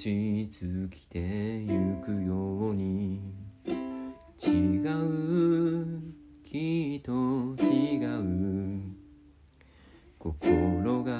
[0.00, 1.68] ち尽きてゆ
[2.02, 3.20] くように。
[4.42, 6.00] 違う
[6.42, 7.12] きっと
[7.62, 8.80] 違う。
[10.18, 11.12] 心が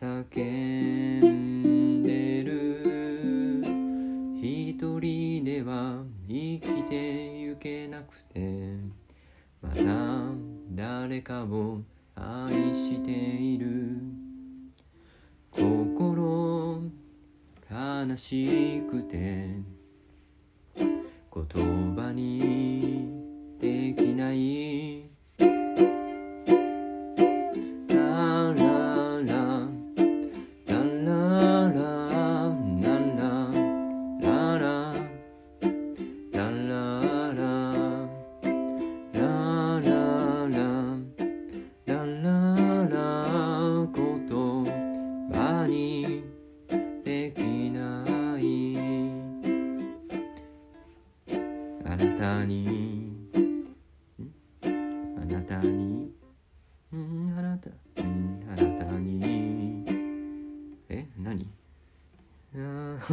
[0.00, 3.62] 叫んでる。
[4.40, 8.78] 一人では生きてゆけなくて。
[9.60, 9.82] また
[10.70, 11.82] 誰かを
[12.14, 14.03] 愛している。
[18.06, 19.48] 悲しくて
[20.76, 20.92] 言
[21.96, 23.08] 葉に
[23.58, 25.13] できない。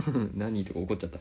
[0.34, 1.20] 何とか怒っちゃった。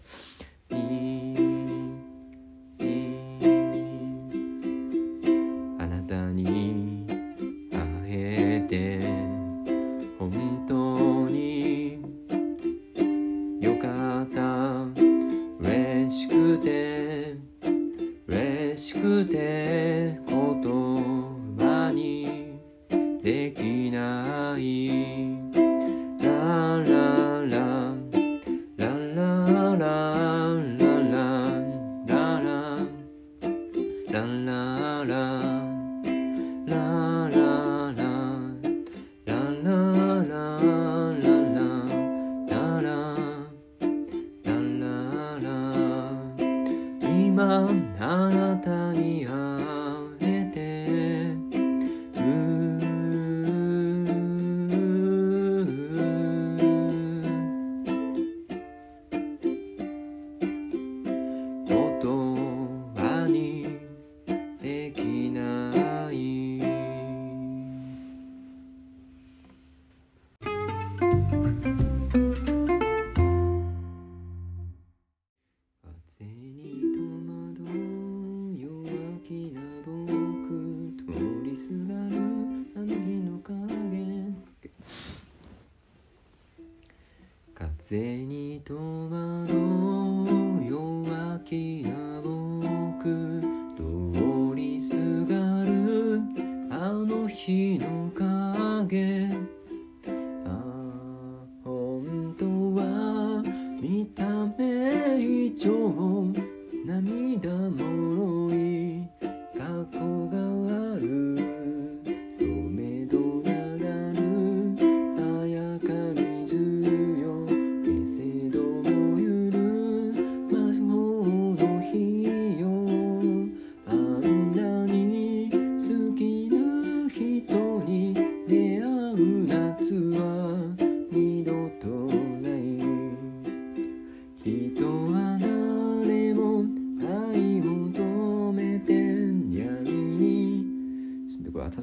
[97.47, 99.31] 日の影。
[100.45, 100.49] あ
[101.65, 103.43] 本当は
[103.81, 104.25] 見た
[104.59, 105.71] 目以上
[106.84, 108.40] 涙もろ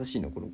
[0.07, 0.46] しいのこれ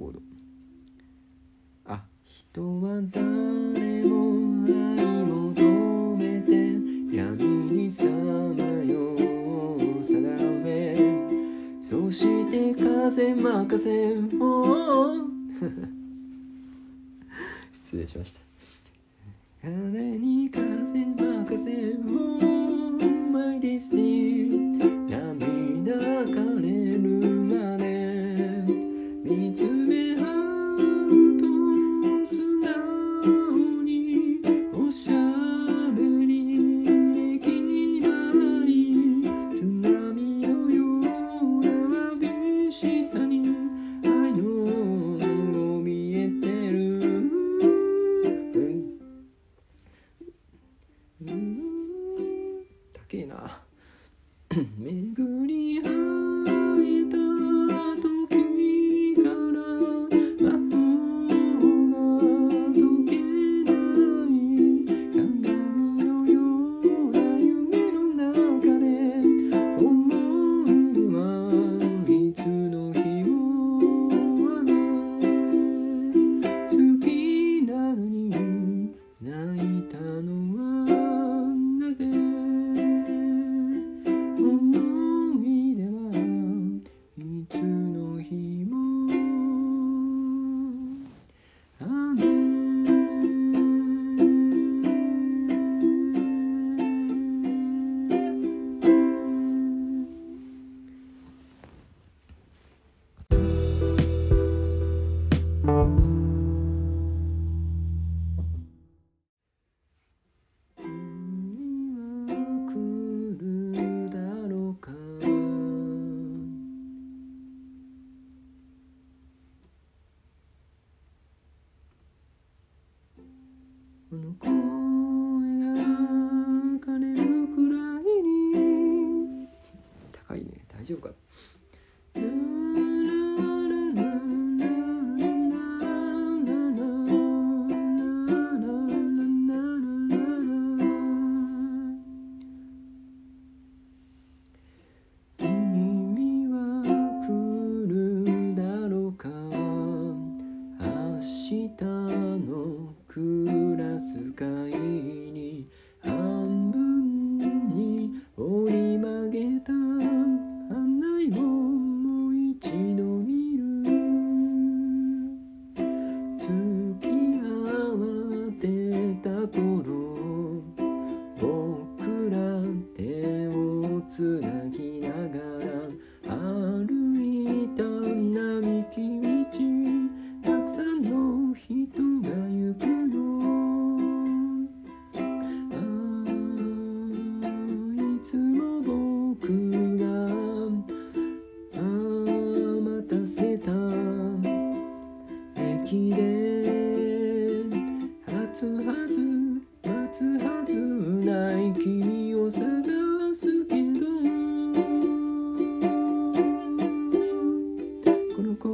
[208.36, 208.70] この子こ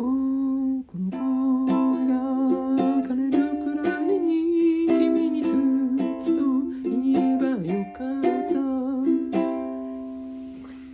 [0.98, 2.14] の子が
[3.08, 5.48] 枯れるくらいに君に好
[6.24, 6.40] きと
[6.90, 6.92] 言
[7.36, 8.56] えばよかった。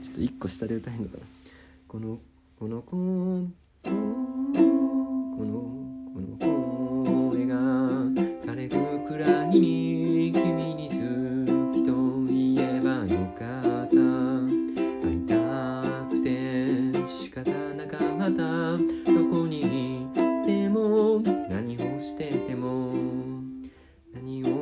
[0.01, 1.34] ちょっと一個下で歌えんのかな？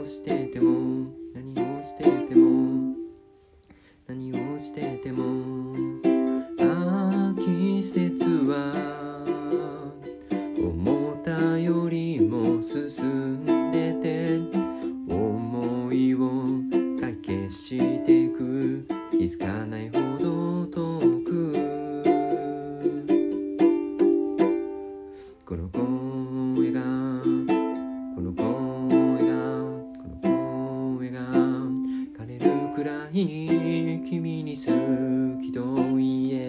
[0.05, 1.62] してても何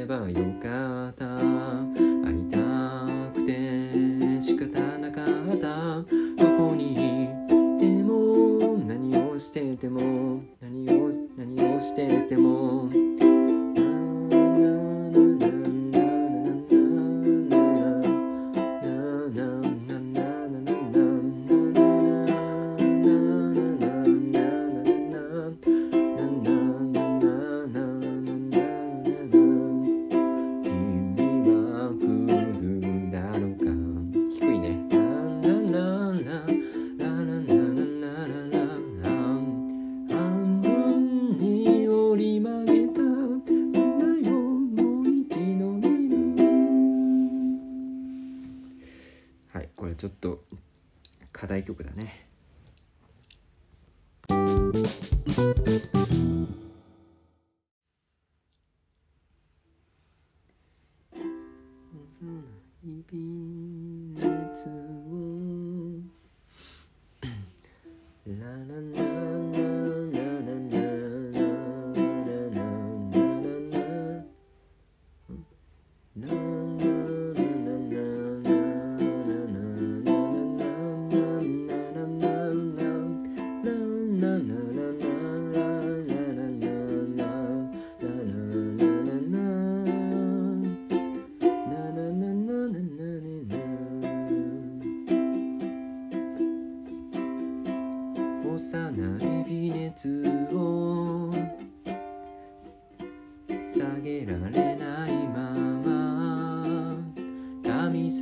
[0.05, 1.25] ればよかった。
[1.25, 2.59] 会いた
[3.33, 3.51] くて
[4.41, 5.27] 仕方なかっ
[5.59, 6.03] た。
[6.03, 7.29] どこにい
[7.79, 12.84] ても何をしてても何を何をしてても。
[36.25, 36.64] now.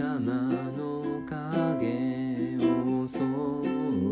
[0.02, 0.18] 様
[0.76, 1.22] の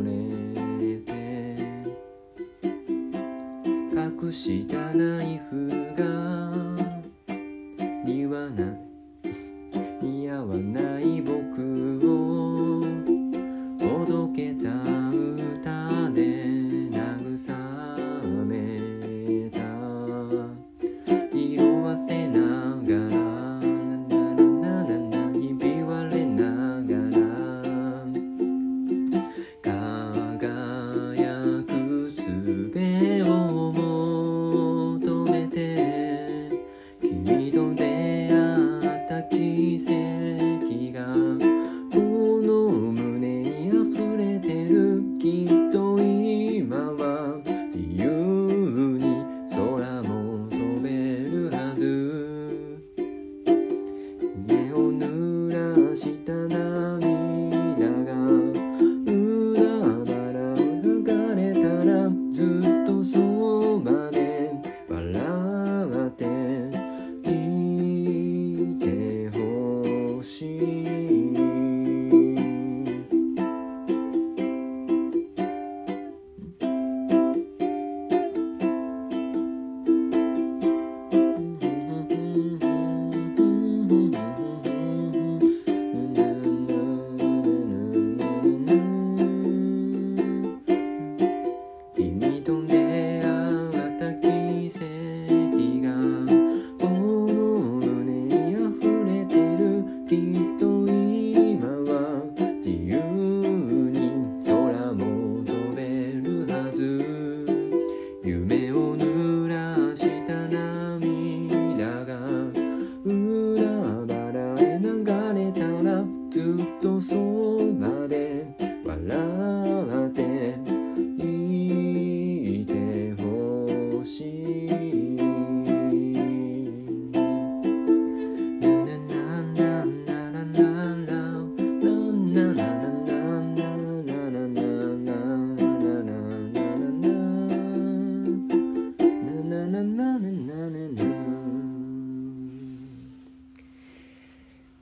[0.04, 1.10] れて
[3.92, 6.29] 隠したナイフが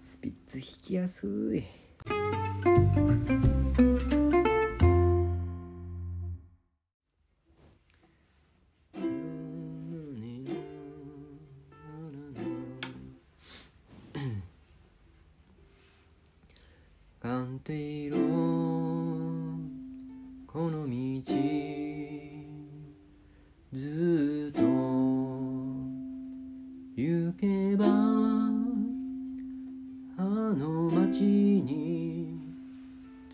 [0.03, 1.88] スピッツ弾きやすい。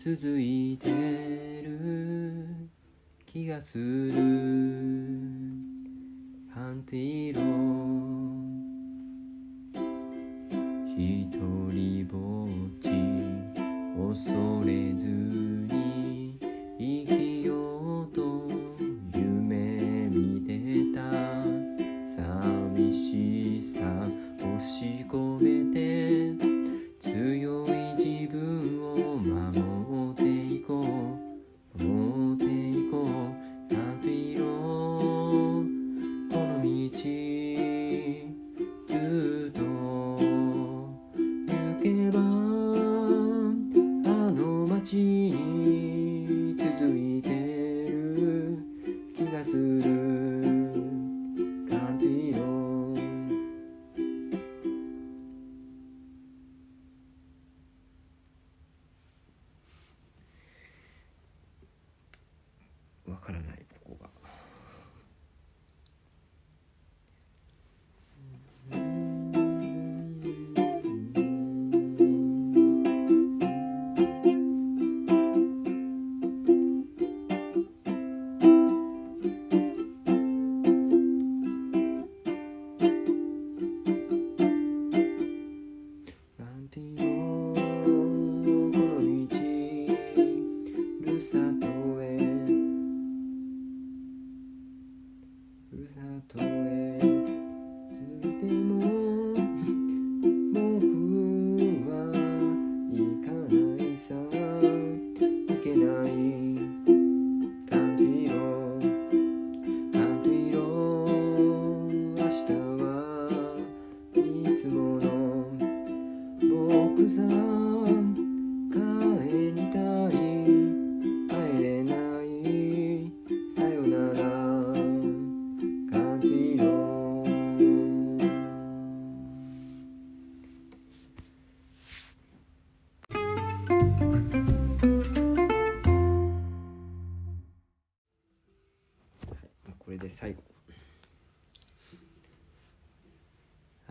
[0.05, 0.87] 続いて
[1.63, 2.69] る
[3.25, 4.11] 気がする。
[6.53, 7.41] パンティーロ
[10.95, 11.39] ひと
[11.71, 12.91] りぼっち。
[13.97, 15.44] 恐れず。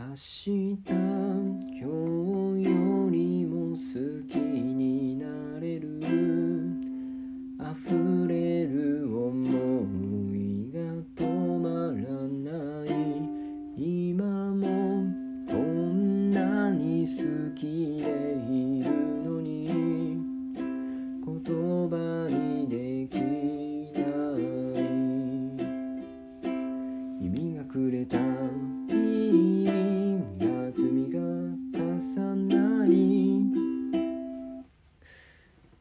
[0.06, 0.94] 明日今
[1.80, 2.33] 日。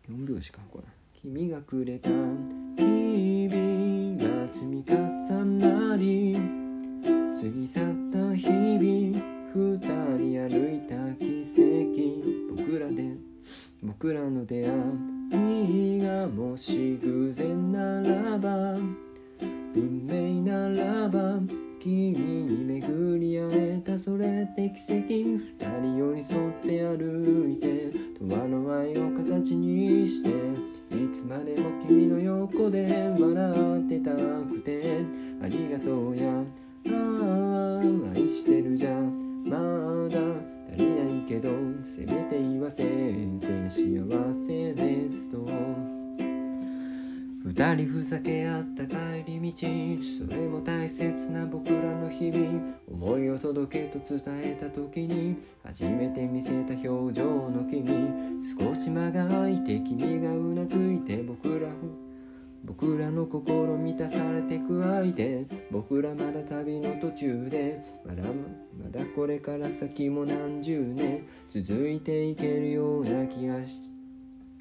[0.09, 0.83] 4拍子かこれ。
[1.21, 6.35] 君がくれた日々が積み重なり。
[7.03, 9.33] 過ぎ去った日々。
[9.55, 9.79] 二
[10.17, 12.61] 人歩いた奇跡。
[12.63, 13.15] 僕らで。
[13.81, 18.75] 僕らの出会いがもし偶然ならば。
[19.73, 21.62] 運命ならば。
[21.83, 24.93] 君に巡り会えたそれって奇跡。
[24.93, 27.91] 二人寄り添って歩いて
[28.21, 30.29] 永遠の愛を形にして。
[30.29, 32.85] いつまでも君の横で
[33.19, 35.03] 笑ってたくて。
[35.41, 36.31] ありがとうや。
[36.31, 36.41] あ
[36.87, 37.81] あ
[38.15, 39.43] 愛してるじゃん。
[39.43, 39.57] ま
[40.07, 40.21] だ。
[40.71, 41.49] 足りないけど
[41.83, 43.69] せめて言わせて。
[43.69, 44.07] 幸
[44.45, 45.92] せですと。
[47.45, 48.95] 二人ふざけ合った帰
[49.27, 49.67] り道
[50.25, 57.85] それも大切な僕らの日々思いを届けと伝えた時に初めて見せた表情の君
[58.57, 61.67] 少し間が空いて君がうなずいて僕ら
[62.63, 73.92] 僕らの心満たされてく相手僕らまだ旅の途中でまだまだこれから先も何十年続いていけるような気がして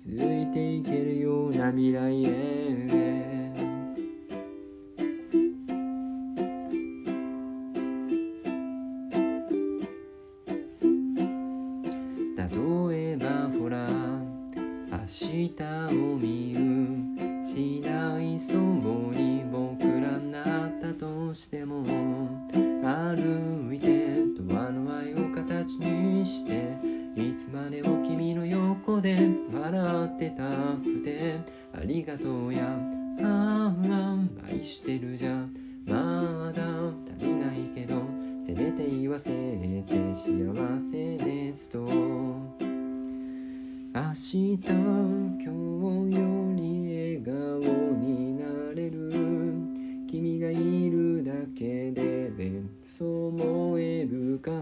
[0.04, 3.41] 続いていけるような未来へ
[34.62, 35.46] してるじゃ
[35.86, 36.62] まだ
[37.18, 38.00] 足りないけど
[38.40, 40.54] せめて言わせて幸
[40.90, 41.80] せですと。
[43.94, 44.72] 明日今
[45.40, 45.46] 日
[46.16, 46.22] よ
[46.54, 46.62] り
[46.96, 47.60] 笑顔
[47.98, 48.44] にな
[48.74, 49.12] れる。
[50.08, 52.30] 君がいるだけで
[52.82, 54.56] そう思えるから。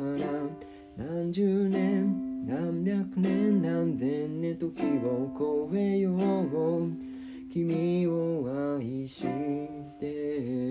[0.96, 7.10] 何十年何百年何千年時を超えよう。
[7.52, 9.24] 君を愛し
[10.00, 10.69] Yeah.